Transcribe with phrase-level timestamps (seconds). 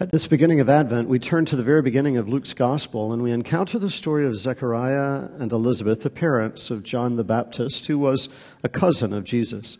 [0.00, 3.20] At this beginning of Advent, we turn to the very beginning of Luke's Gospel and
[3.20, 7.98] we encounter the story of Zechariah and Elizabeth, the parents of John the Baptist, who
[7.98, 8.28] was
[8.62, 9.76] a cousin of Jesus.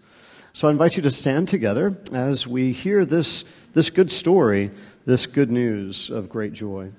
[0.53, 3.45] So I invite you to stand together as we hear this,
[3.75, 4.73] this good story,
[5.07, 6.91] this good news of great joy.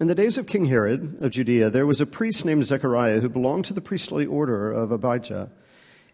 [0.00, 3.28] In the days of King Herod of Judea, there was a priest named Zechariah who
[3.28, 5.50] belonged to the priestly order of Abijah.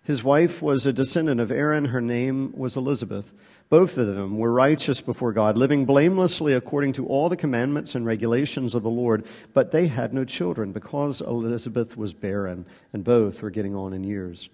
[0.09, 1.85] His wife was a descendant of Aaron.
[1.85, 3.35] Her name was Elizabeth.
[3.71, 8.07] Both of them were righteous before God, living blamelessly according to all the commandments and
[8.07, 12.65] regulations of the Lord, but they had no children because Elizabeth was barren,
[12.95, 14.49] and both were getting on in years.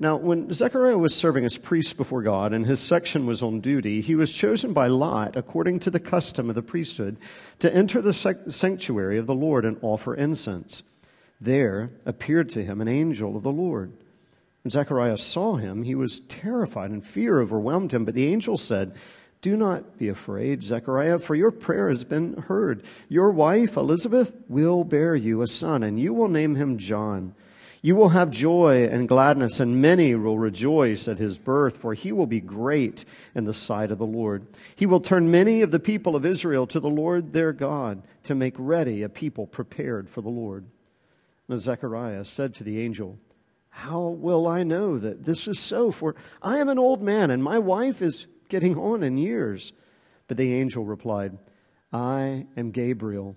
[0.00, 4.00] Now, when Zechariah was serving as priest before God and his section was on duty,
[4.00, 7.16] he was chosen by lot, according to the custom of the priesthood,
[7.58, 10.84] to enter the sanctuary of the Lord and offer incense.
[11.40, 13.92] There appeared to him an angel of the Lord.
[14.62, 18.04] When Zechariah saw him, he was terrified and fear overwhelmed him.
[18.04, 18.94] But the angel said,
[19.40, 22.82] Do not be afraid, Zechariah, for your prayer has been heard.
[23.08, 27.34] Your wife, Elizabeth, will bear you a son, and you will name him John.
[27.80, 32.10] You will have joy and gladness, and many will rejoice at his birth, for he
[32.10, 33.04] will be great
[33.36, 34.46] in the sight of the Lord.
[34.74, 38.34] He will turn many of the people of Israel to the Lord their God to
[38.34, 40.64] make ready a people prepared for the Lord.
[41.48, 43.16] And Zechariah said to the angel,
[43.78, 45.92] how will I know that this is so?
[45.92, 49.72] For I am an old man, and my wife is getting on in years.
[50.26, 51.38] But the angel replied,
[51.92, 53.36] I am Gabriel.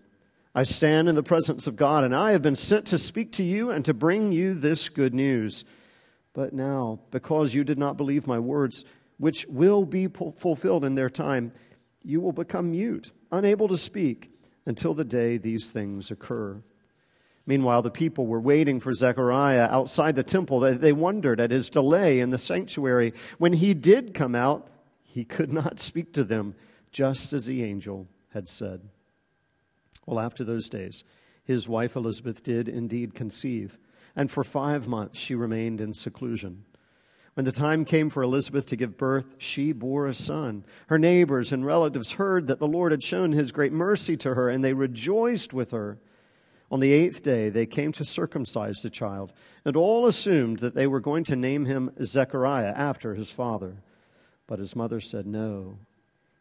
[0.55, 3.43] I stand in the presence of God, and I have been sent to speak to
[3.43, 5.63] you and to bring you this good news.
[6.33, 8.83] But now, because you did not believe my words,
[9.19, 11.51] which will be fulfilled in their time,
[12.01, 14.31] you will become mute, unable to speak,
[14.65, 16.63] until the day these things occur.
[17.45, 20.59] Meanwhile, the people were waiting for Zechariah outside the temple.
[20.59, 23.13] They wondered at his delay in the sanctuary.
[23.39, 24.67] When he did come out,
[25.03, 26.55] he could not speak to them,
[26.91, 28.81] just as the angel had said.
[30.05, 31.03] Well, after those days,
[31.43, 33.77] his wife Elizabeth did indeed conceive,
[34.15, 36.65] and for five months she remained in seclusion.
[37.33, 40.65] When the time came for Elizabeth to give birth, she bore a son.
[40.87, 44.49] Her neighbors and relatives heard that the Lord had shown his great mercy to her,
[44.49, 45.97] and they rejoiced with her.
[46.71, 49.33] On the eighth day, they came to circumcise the child,
[49.65, 53.83] and all assumed that they were going to name him Zechariah after his father.
[54.47, 55.79] But his mother said, No,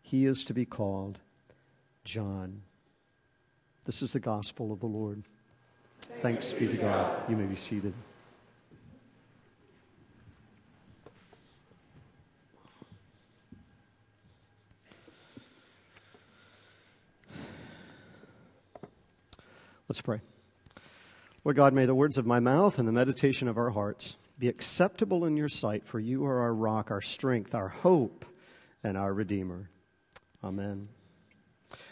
[0.00, 1.18] he is to be called
[2.04, 2.62] John.
[3.84, 5.24] This is the gospel of the Lord.
[6.22, 7.28] Thanks be to God.
[7.28, 7.92] You may be seated.
[19.90, 20.20] Let's pray.
[21.42, 24.46] Lord God, may the words of my mouth and the meditation of our hearts be
[24.46, 28.24] acceptable in your sight, for you are our rock, our strength, our hope,
[28.84, 29.68] and our Redeemer.
[30.44, 30.90] Amen.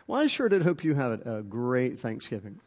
[0.06, 2.60] Well, I sure did hope you had a great Thanksgiving.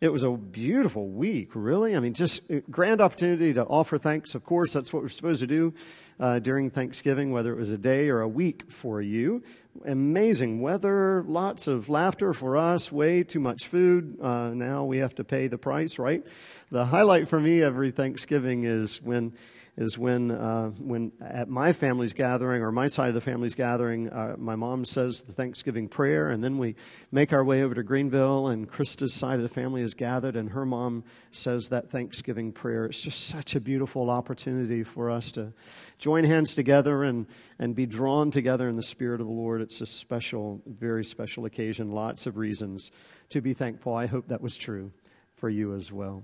[0.00, 1.96] It was a beautiful week, really.
[1.96, 2.40] I mean, just
[2.70, 4.34] grand opportunity to offer thanks.
[4.34, 5.72] Of course, that's what we're supposed to do
[6.18, 9.42] uh, during Thanksgiving, whether it was a day or a week for you.
[9.86, 14.18] Amazing weather, lots of laughter for us, way too much food.
[14.20, 16.24] Uh, now we have to pay the price, right?
[16.70, 19.32] The highlight for me every Thanksgiving is when
[19.76, 24.08] is when, uh, when at my family's gathering or my side of the family's gathering,
[24.08, 26.76] uh, my mom says the Thanksgiving prayer, and then we
[27.10, 30.50] make our way over to Greenville, and Krista's side of the family is gathered, and
[30.50, 31.02] her mom
[31.32, 32.84] says that Thanksgiving prayer.
[32.84, 35.52] It's just such a beautiful opportunity for us to
[35.98, 37.26] join hands together and,
[37.58, 39.60] and be drawn together in the Spirit of the Lord.
[39.60, 42.92] It's a special, very special occasion, lots of reasons
[43.30, 43.94] to be thankful.
[43.94, 44.92] I hope that was true
[45.34, 46.22] for you as well.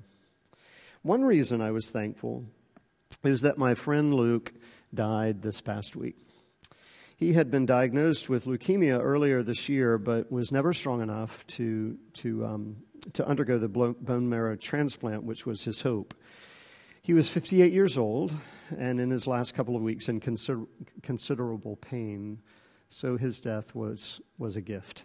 [1.03, 2.45] One reason I was thankful
[3.23, 4.53] is that my friend Luke
[4.95, 6.17] died this past week.
[7.17, 11.99] He had been diagnosed with leukemia earlier this year, but was never strong enough to,
[12.15, 12.77] to, um,
[13.13, 16.15] to undergo the bone marrow transplant, which was his hope.
[17.03, 18.35] He was 58 years old
[18.77, 20.67] and in his last couple of weeks in consider-
[21.03, 22.41] considerable pain,
[22.89, 25.05] so his death was, was a gift.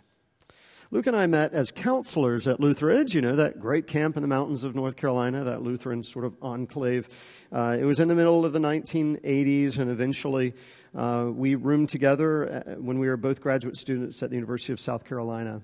[0.92, 4.28] Luke and I met as counselors at Lutheridge, you know, that great camp in the
[4.28, 7.10] mountains of North Carolina, that Lutheran sort of enclave.
[7.52, 10.54] Uh, it was in the middle of the 1980s, and eventually
[10.96, 14.80] uh, we roomed together uh, when we were both graduate students at the University of
[14.80, 15.62] South Carolina.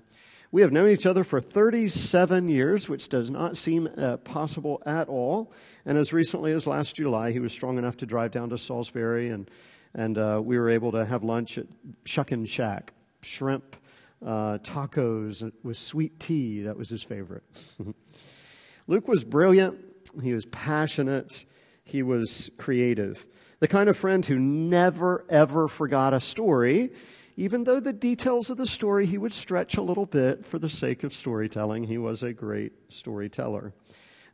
[0.50, 5.08] We have known each other for 37 years, which does not seem uh, possible at
[5.08, 5.52] all.
[5.86, 9.30] And as recently as last July, he was strong enough to drive down to Salisbury,
[9.30, 9.48] and,
[9.94, 11.66] and uh, we were able to have lunch at
[12.04, 12.92] Shuckin' Shack,
[13.22, 13.76] shrimp
[14.24, 16.62] uh, tacos with sweet tea.
[16.62, 17.42] That was his favorite.
[18.86, 19.78] Luke was brilliant.
[20.22, 21.44] He was passionate.
[21.84, 23.26] He was creative.
[23.60, 26.92] The kind of friend who never, ever forgot a story,
[27.36, 30.68] even though the details of the story he would stretch a little bit for the
[30.68, 31.84] sake of storytelling.
[31.84, 33.72] He was a great storyteller.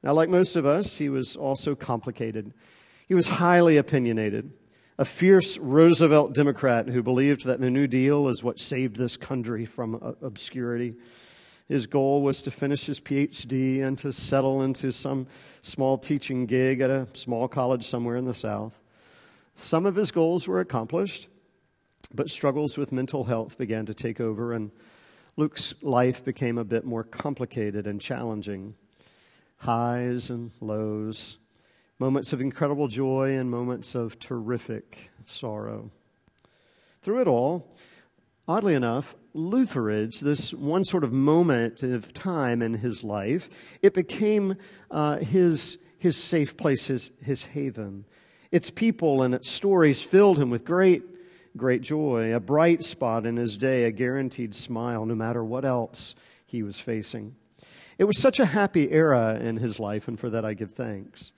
[0.02, 2.55] Now, like most of us, he was also complicated.
[3.06, 4.52] He was highly opinionated,
[4.99, 9.65] a fierce Roosevelt Democrat who believed that the New Deal is what saved this country
[9.65, 10.95] from uh, obscurity.
[11.69, 15.29] His goal was to finish his PhD and to settle into some
[15.62, 18.73] small teaching gig at a small college somewhere in the South.
[19.55, 21.29] Some of his goals were accomplished,
[22.12, 24.73] but struggles with mental health began to take over, and
[25.37, 28.75] Luke's life became a bit more complicated and challenging.
[29.59, 31.39] Highs and lows,
[31.99, 35.91] moments of incredible joy and moments of terrific sorrow.
[37.03, 37.73] Through it all,
[38.47, 43.49] oddly enough, Lutheridge, this one sort of moment of time in his life,
[43.83, 44.56] it became
[44.91, 48.05] uh, his, his safe place, his, his haven.
[48.51, 51.03] Its people and its stories filled him with great,
[51.56, 56.15] great joy, a bright spot in his day, a guaranteed smile, no matter what else
[56.47, 57.35] he was facing.
[57.99, 61.33] It was such a happy era in his life, and for that I give thanks.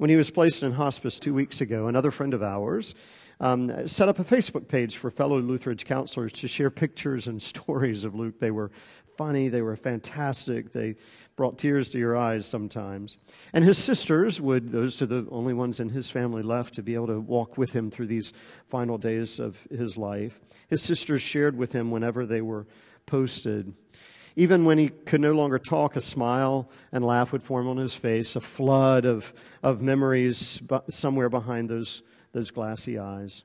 [0.00, 2.94] When he was placed in hospice two weeks ago, another friend of ours
[3.38, 8.02] um, set up a Facebook page for fellow Lutheridge counselors to share pictures and stories
[8.04, 8.40] of Luke.
[8.40, 8.70] They were
[9.18, 10.96] funny, they were fantastic, they
[11.36, 13.18] brought tears to your eyes sometimes.
[13.52, 16.94] And his sisters would, those are the only ones in his family left to be
[16.94, 18.32] able to walk with him through these
[18.70, 20.40] final days of his life.
[20.68, 22.66] His sisters shared with him whenever they were
[23.04, 23.74] posted.
[24.36, 27.94] Even when he could no longer talk, a smile and laugh would form on his
[27.94, 29.32] face, a flood of,
[29.62, 33.44] of memories somewhere behind those those glassy eyes.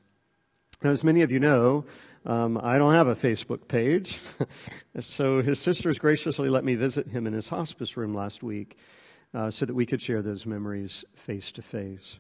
[0.84, 1.86] Now, as many of you know,
[2.26, 4.20] um, I don't have a Facebook page.
[5.00, 8.78] so his sisters graciously let me visit him in his hospice room last week
[9.34, 12.20] uh, so that we could share those memories face to face.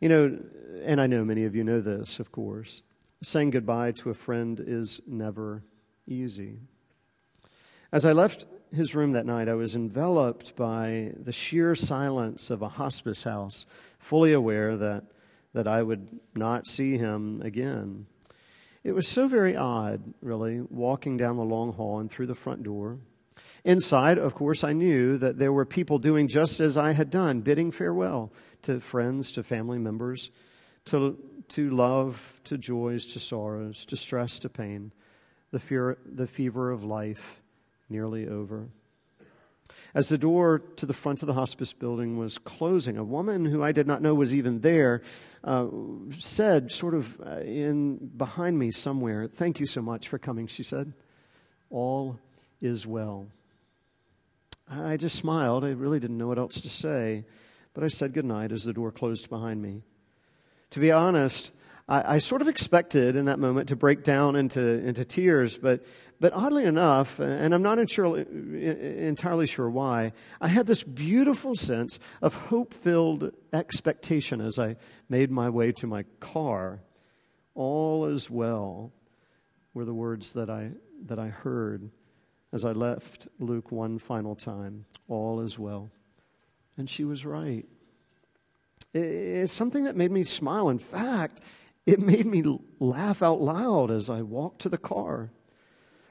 [0.00, 0.38] You know,
[0.84, 2.82] and I know many of you know this, of course.
[3.22, 5.62] Saying goodbye to a friend is never
[6.08, 6.58] easy.
[7.92, 12.62] As I left his room that night, I was enveloped by the sheer silence of
[12.62, 13.66] a hospice house,
[13.98, 15.04] fully aware that
[15.52, 18.06] that I would not see him again.
[18.82, 22.62] It was so very odd, really, walking down the long hall and through the front
[22.62, 22.96] door.
[23.62, 27.42] Inside, of course, I knew that there were people doing just as I had done,
[27.42, 30.30] bidding farewell to friends, to family members,
[30.86, 31.18] to,
[31.48, 34.92] to love, to joys, to sorrows, to stress, to pain,
[35.50, 37.41] the, fear, the fever of life
[37.88, 38.68] nearly over.
[39.94, 43.62] As the door to the front of the hospice building was closing, a woman who
[43.62, 45.02] I did not know was even there
[45.44, 45.66] uh,
[46.18, 50.62] said, sort of uh, in behind me somewhere, "Thank you so much for coming." She
[50.62, 50.92] said,
[51.68, 52.18] "All
[52.60, 53.26] is well."
[54.70, 55.64] I just smiled.
[55.64, 57.26] I really didn't know what else to say,
[57.74, 59.82] but I said goodnight as the door closed behind me.
[60.70, 61.52] To be honest,
[61.88, 65.84] I, I, sort of expected in that moment to break down into, into tears, but,
[66.20, 71.54] but oddly enough, and I'm not uh, uh, entirely sure why, I had this beautiful
[71.54, 74.76] sense of hope filled expectation as I
[75.08, 76.80] made my way to my car.
[77.54, 78.92] All is well
[79.74, 80.70] were the words that I,
[81.06, 81.90] that I heard
[82.52, 84.84] as I left Luke one final time.
[85.08, 85.90] All is well.
[86.76, 87.66] And she was right.
[88.94, 90.68] It's something that made me smile.
[90.68, 91.40] In fact,
[91.86, 92.42] it made me
[92.78, 95.30] laugh out loud as I walked to the car.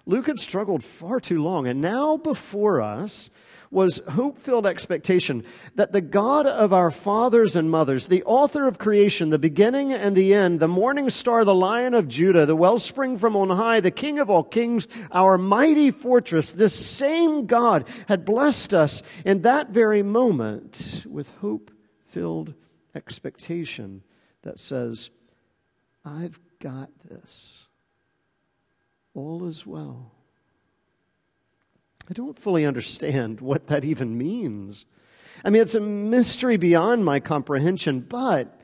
[0.05, 3.29] Luke had struggled far too long, and now before us
[3.69, 5.43] was hope filled expectation
[5.75, 10.15] that the God of our fathers and mothers, the author of creation, the beginning and
[10.15, 13.89] the end, the morning star, the lion of Judah, the wellspring from on high, the
[13.89, 19.69] king of all kings, our mighty fortress, this same God had blessed us in that
[19.69, 21.71] very moment with hope
[22.07, 22.53] filled
[22.93, 24.03] expectation
[24.41, 25.11] that says,
[26.03, 27.67] I've got this.
[29.13, 30.11] All is well.
[32.09, 34.85] I don't fully understand what that even means.
[35.43, 38.60] I mean, it's a mystery beyond my comprehension, but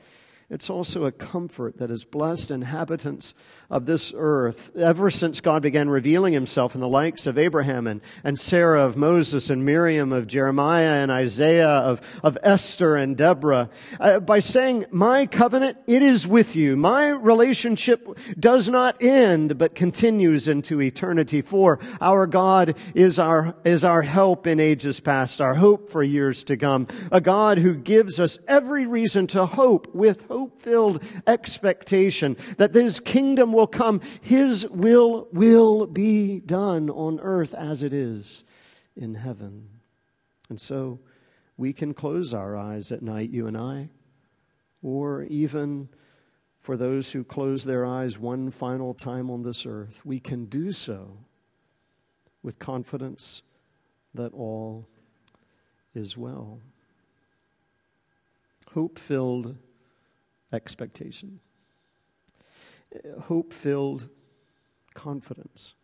[0.49, 3.33] it's also a comfort that has blessed inhabitants
[3.69, 7.99] of this earth ever since God began revealing himself in the likes of Abraham and,
[8.23, 13.69] and Sarah, of Moses and Miriam, of Jeremiah and Isaiah, of, of Esther and Deborah,
[13.99, 16.77] uh, by saying, My covenant, it is with you.
[16.77, 18.07] My relationship
[18.39, 21.41] does not end, but continues into eternity.
[21.41, 26.45] For our God is our, is our help in ages past, our hope for years
[26.45, 31.03] to come, a God who gives us every reason to hope with hope hope filled
[31.25, 33.99] expectation that his kingdom will come.
[34.21, 38.43] His will will be done on earth as it is
[38.95, 39.67] in heaven.
[40.47, 40.99] And so
[41.57, 43.89] we can close our eyes at night, you and I,
[44.83, 45.89] or even
[46.59, 50.71] for those who close their eyes one final time on this earth, we can do
[50.71, 51.17] so
[52.43, 53.41] with confidence
[54.13, 54.87] that all
[55.95, 56.59] is well.
[58.73, 59.55] Hope filled
[60.51, 61.39] expectation,
[63.21, 64.09] hope filled
[64.93, 65.75] confidence.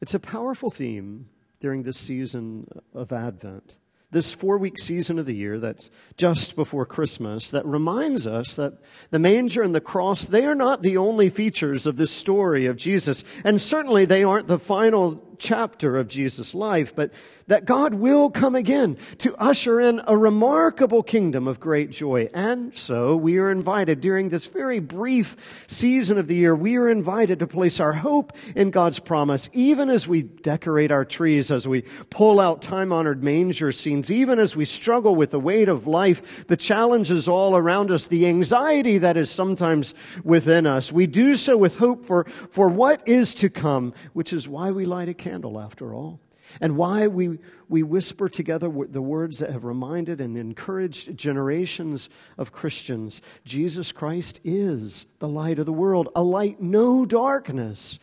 [0.00, 1.28] It's a powerful theme
[1.60, 3.78] during this season of Advent
[4.10, 8.74] this four week season of the year that's just before Christmas that reminds us that
[9.10, 12.76] the manger and the cross, they are not the only features of this story of
[12.76, 13.24] Jesus.
[13.44, 17.10] And certainly they aren't the final chapter of Jesus' life, but
[17.48, 22.28] that God will come again to usher in a remarkable kingdom of great joy.
[22.32, 26.88] And so we are invited during this very brief season of the year, we are
[26.88, 31.66] invited to place our hope in God's promise, even as we decorate our trees, as
[31.66, 35.88] we pull out time honored manger scenes, even as we struggle with the weight of
[35.88, 40.92] life, the challenges all around us, the anxiety that is sometimes within us.
[40.92, 44.86] We do so with hope for, for what is to come, which is why we
[44.86, 46.20] light a candle candle, after all.
[46.60, 47.38] And why we,
[47.68, 54.40] we whisper together the words that have reminded and encouraged generations of Christians Jesus Christ
[54.42, 57.98] is the light of the world, a light no darkness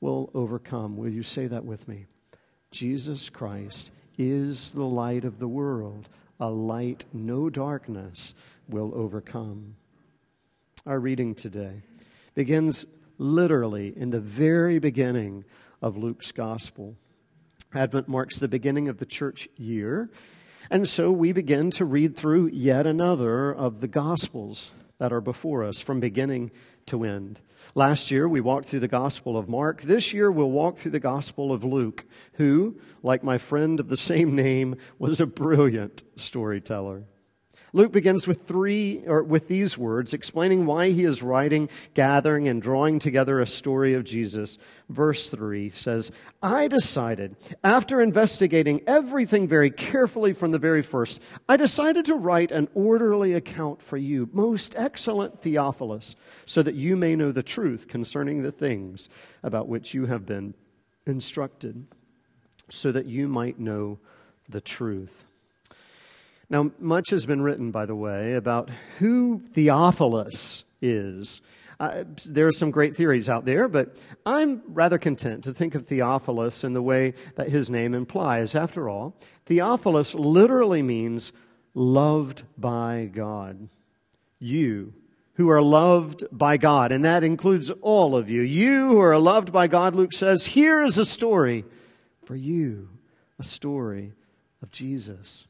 [0.00, 0.96] will overcome.
[0.96, 2.06] Will you say that with me?
[2.72, 6.08] Jesus Christ is the light of the world,
[6.40, 8.34] a light no darkness
[8.68, 9.76] will overcome.
[10.86, 11.82] Our reading today
[12.34, 12.84] begins
[13.18, 15.44] literally in the very beginning
[15.80, 16.96] of Luke's gospel.
[17.74, 20.10] Advent marks the beginning of the church year,
[20.70, 25.64] and so we begin to read through yet another of the gospels that are before
[25.64, 26.50] us from beginning
[26.86, 27.40] to end.
[27.74, 29.82] Last year we walked through the Gospel of Mark.
[29.82, 33.96] This year we'll walk through the Gospel of Luke, who, like my friend of the
[33.96, 37.04] same name, was a brilliant storyteller.
[37.74, 42.62] Luke begins with three, or with these words, explaining why he is writing, gathering, and
[42.62, 44.58] drawing together a story of Jesus.
[44.88, 51.56] Verse three says, I decided, after investigating everything very carefully from the very first, I
[51.56, 56.14] decided to write an orderly account for you, most excellent Theophilus,
[56.46, 59.08] so that you may know the truth concerning the things
[59.42, 60.54] about which you have been
[61.08, 61.88] instructed,
[62.70, 63.98] so that you might know
[64.48, 65.24] the truth.
[66.50, 71.40] Now, much has been written, by the way, about who Theophilus is.
[71.80, 75.86] Uh, there are some great theories out there, but I'm rather content to think of
[75.86, 78.54] Theophilus in the way that his name implies.
[78.54, 81.32] After all, Theophilus literally means
[81.74, 83.68] loved by God.
[84.38, 84.94] You
[85.34, 88.42] who are loved by God, and that includes all of you.
[88.42, 91.64] You who are loved by God, Luke says, here is a story
[92.24, 92.88] for you,
[93.38, 94.12] a story
[94.62, 95.46] of Jesus.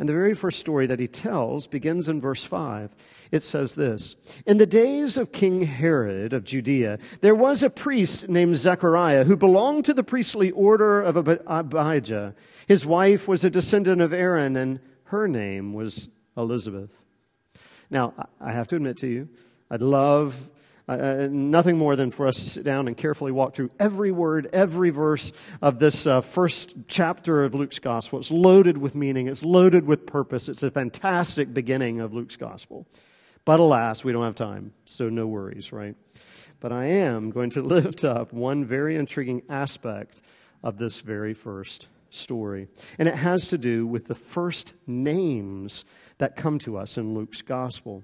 [0.00, 2.96] And the very first story that he tells begins in verse 5.
[3.30, 4.16] It says this
[4.46, 9.36] In the days of King Herod of Judea, there was a priest named Zechariah who
[9.36, 12.34] belonged to the priestly order of Abijah.
[12.66, 17.04] His wife was a descendant of Aaron, and her name was Elizabeth.
[17.90, 19.28] Now, I have to admit to you,
[19.70, 20.48] I'd love
[20.90, 24.10] uh, uh, nothing more than for us to sit down and carefully walk through every
[24.10, 25.30] word, every verse
[25.62, 28.18] of this uh, first chapter of Luke's gospel.
[28.18, 30.48] It's loaded with meaning, it's loaded with purpose.
[30.48, 32.88] It's a fantastic beginning of Luke's gospel.
[33.44, 35.94] But alas, we don't have time, so no worries, right?
[36.58, 40.22] But I am going to lift up one very intriguing aspect
[40.64, 42.66] of this very first story.
[42.98, 45.84] And it has to do with the first names
[46.18, 48.02] that come to us in Luke's gospel.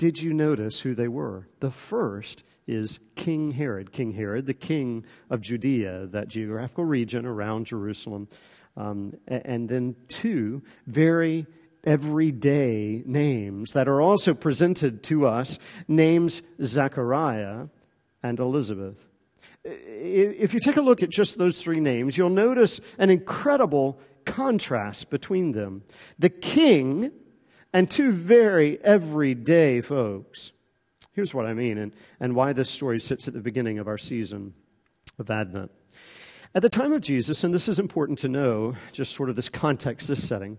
[0.00, 1.46] Did you notice who they were?
[1.60, 3.92] The first is King Herod.
[3.92, 8.26] King Herod, the king of Judea, that geographical region around Jerusalem.
[8.78, 11.46] Um, and then two very
[11.84, 17.66] everyday names that are also presented to us names Zechariah
[18.22, 18.96] and Elizabeth.
[19.64, 25.10] If you take a look at just those three names, you'll notice an incredible contrast
[25.10, 25.82] between them.
[26.18, 27.12] The king
[27.72, 30.52] and two very everyday folks.
[31.12, 33.98] Here's what I mean and, and why this story sits at the beginning of our
[33.98, 34.54] season
[35.18, 35.70] of Advent.
[36.54, 39.48] At the time of Jesus, and this is important to know, just sort of this
[39.48, 40.58] context, this setting,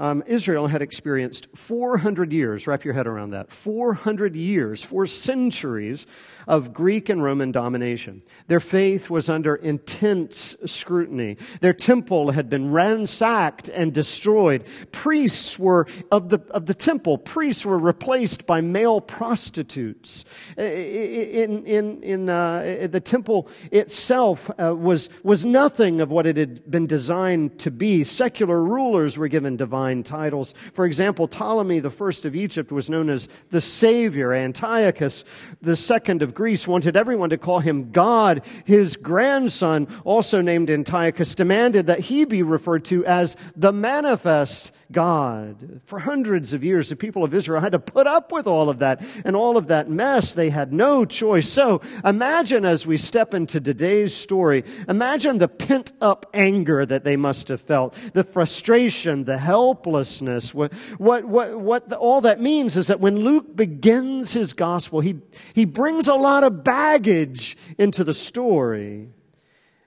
[0.00, 6.06] um, Israel had experienced 400 years, wrap your head around that, 400 years, four centuries
[6.46, 8.22] of Greek and Roman domination.
[8.46, 11.36] Their faith was under intense scrutiny.
[11.60, 14.64] Their temple had been ransacked and destroyed.
[14.92, 20.24] Priests were, of the, of the temple, priests were replaced by male prostitutes.
[20.56, 26.70] In, in, in uh, the temple itself uh, was, was nothing of what it had
[26.70, 28.04] been designed to be.
[28.04, 30.54] Secular rulers were given divine divine titles.
[30.74, 34.32] For example, Ptolemy the first of Egypt was known as the Savior.
[34.32, 35.24] Antiochus
[35.62, 38.44] the second of Greece wanted everyone to call him God.
[38.64, 45.82] His grandson, also named Antiochus, demanded that he be referred to as the manifest God.
[45.84, 48.78] For hundreds of years, the people of Israel had to put up with all of
[48.78, 50.32] that and all of that mess.
[50.32, 51.48] They had no choice.
[51.48, 57.16] So imagine as we step into today's story, imagine the pent up anger that they
[57.16, 60.54] must have felt, the frustration, the helplessness.
[60.54, 65.00] What, what, what, what the, all that means is that when Luke begins his gospel,
[65.00, 65.16] he,
[65.52, 69.10] he brings a lot of baggage into the story.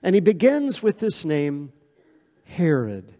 [0.00, 1.72] And he begins with this name,
[2.44, 3.14] Herod.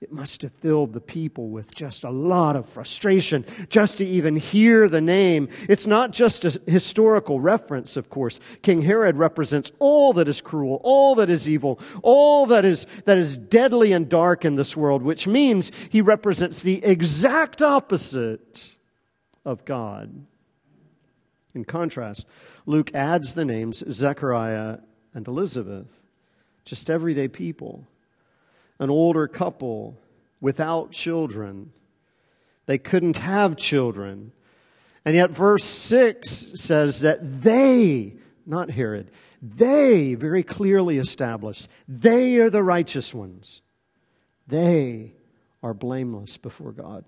[0.00, 4.36] It must have filled the people with just a lot of frustration just to even
[4.36, 5.50] hear the name.
[5.68, 8.40] It's not just a historical reference, of course.
[8.62, 13.18] King Herod represents all that is cruel, all that is evil, all that is, that
[13.18, 18.76] is deadly and dark in this world, which means he represents the exact opposite
[19.44, 20.24] of God.
[21.54, 22.26] In contrast,
[22.64, 24.78] Luke adds the names Zechariah
[25.12, 25.88] and Elizabeth,
[26.64, 27.86] just everyday people
[28.80, 29.96] an older couple
[30.40, 31.72] without children.
[32.66, 34.32] They couldn't have children.
[35.04, 39.10] And yet, verse 6 says that they, not Herod,
[39.40, 43.62] they very clearly established, they are the righteous ones.
[44.46, 45.14] They
[45.62, 47.04] are blameless before God.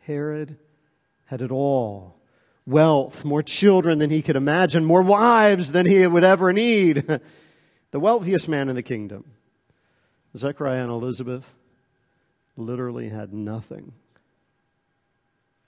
[0.00, 0.58] Herod
[1.24, 2.16] had it all
[2.66, 7.06] wealth, more children than he could imagine, more wives than he would ever need.
[7.90, 9.24] the wealthiest man in the kingdom.
[10.36, 11.54] Zechariah and Elizabeth
[12.56, 13.92] literally had nothing.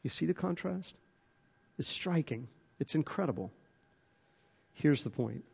[0.02, 0.94] You see the contrast?
[1.78, 2.48] It's striking,
[2.78, 3.52] it's incredible.
[4.72, 5.44] Here's the point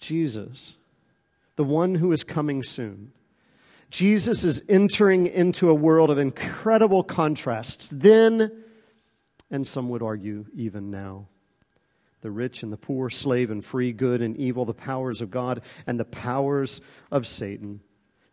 [0.00, 0.74] Jesus,
[1.56, 3.12] the one who is coming soon,
[3.90, 8.50] Jesus is entering into a world of incredible contrasts then,
[9.50, 11.26] and some would argue even now.
[12.22, 15.62] The rich and the poor, slave and free, good and evil, the powers of God
[15.86, 16.80] and the powers
[17.10, 17.80] of Satan.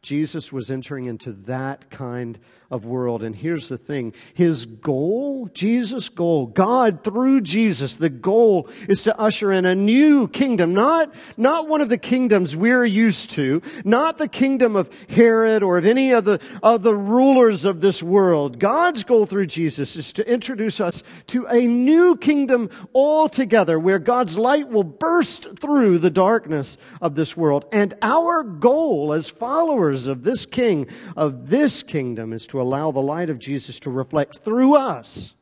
[0.01, 2.39] Jesus was entering into that kind
[2.71, 3.21] of world.
[3.23, 9.19] And here's the thing His goal, Jesus' goal, God through Jesus, the goal is to
[9.19, 14.17] usher in a new kingdom, not, not one of the kingdoms we're used to, not
[14.17, 18.59] the kingdom of Herod or of any of the, of the rulers of this world.
[18.59, 24.37] God's goal through Jesus is to introduce us to a new kingdom altogether where God's
[24.37, 27.65] light will burst through the darkness of this world.
[27.71, 32.99] And our goal as followers of this king, of this kingdom, is to allow the
[32.99, 35.35] light of Jesus to reflect through us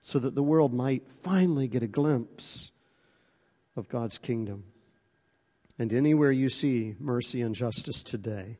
[0.00, 2.70] so that the world might finally get a glimpse
[3.76, 4.64] of God's kingdom.
[5.78, 8.58] And anywhere you see mercy and justice today,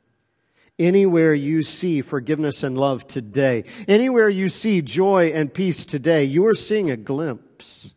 [0.78, 6.46] Anywhere you see forgiveness and love today, anywhere you see joy and peace today, you
[6.46, 7.94] are seeing a glimpse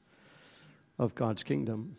[0.98, 1.98] of God's kingdom.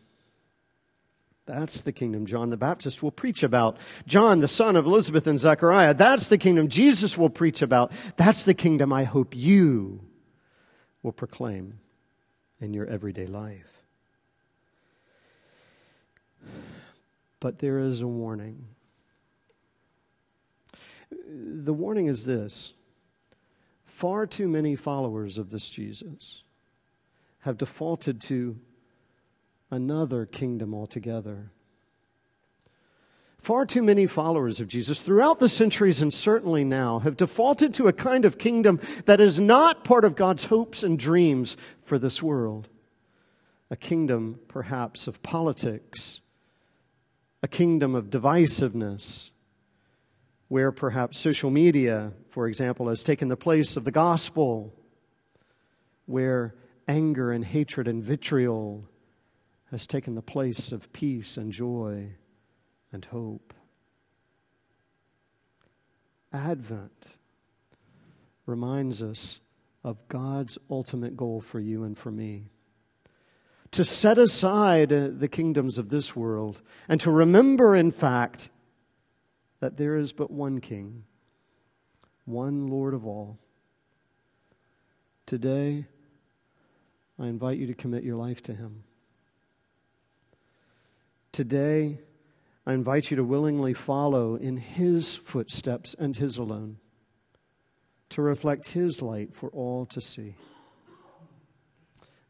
[1.50, 3.76] That's the kingdom John the Baptist will preach about.
[4.06, 7.90] John, the son of Elizabeth and Zechariah, that's the kingdom Jesus will preach about.
[8.16, 10.00] That's the kingdom I hope you
[11.02, 11.80] will proclaim
[12.60, 13.66] in your everyday life.
[17.40, 18.66] But there is a warning.
[21.10, 22.74] The warning is this
[23.86, 26.44] far too many followers of this Jesus
[27.40, 28.60] have defaulted to
[29.70, 31.52] another kingdom altogether.
[33.40, 37.88] Far too many followers of Jesus throughout the centuries and certainly now have defaulted to
[37.88, 42.22] a kind of kingdom that is not part of God's hopes and dreams for this
[42.22, 42.68] world.
[43.70, 46.20] A kingdom, perhaps, of politics,
[47.42, 49.30] a kingdom of divisiveness,
[50.48, 54.74] where perhaps social media, for example, has taken the place of the gospel,
[56.04, 56.54] where
[56.86, 58.84] anger and hatred and vitriol
[59.70, 62.10] has taken the place of peace and joy
[62.92, 63.54] and hope.
[66.32, 67.08] Advent
[68.46, 69.40] reminds us
[69.84, 72.50] of God's ultimate goal for you and for me.
[73.72, 78.50] To set aside uh, the kingdoms of this world and to remember, in fact,
[79.60, 81.04] that there is but one King,
[82.24, 83.38] one Lord of all.
[85.26, 85.86] Today,
[87.18, 88.82] I invite you to commit your life to Him.
[91.32, 92.00] Today,
[92.66, 96.78] I invite you to willingly follow in His footsteps and His alone,
[98.10, 100.34] to reflect His light for all to see.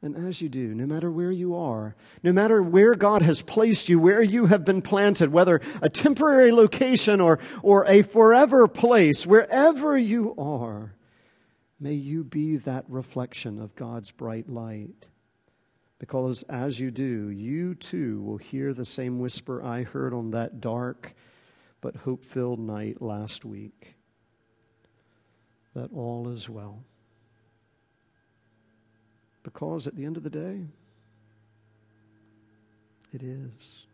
[0.02, 3.88] And as you do, no matter where you are, no matter where God has placed
[3.90, 9.26] you, where you have been planted, whether a temporary location or, or a forever place,
[9.26, 10.94] wherever you are,
[11.78, 15.06] may you be that reflection of God's bright light.
[16.00, 20.60] Because as you do, you too will hear the same whisper I heard on that
[20.60, 21.14] dark
[21.80, 23.94] but hope filled night last week
[25.74, 26.82] that all is well.
[29.42, 30.66] Because at the end of the day,
[33.12, 33.86] it is.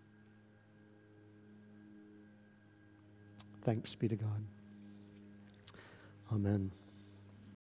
[3.62, 4.44] Thanks be to God.
[6.32, 6.70] Amen.